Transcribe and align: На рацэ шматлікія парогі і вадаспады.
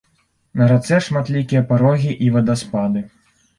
На 0.61 0.69
рацэ 0.71 0.99
шматлікія 1.09 1.61
парогі 1.73 2.17
і 2.25 2.33
вадаспады. 2.39 3.07